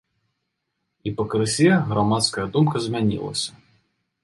[1.09, 3.51] І пакрысе грамадская думка змянілася.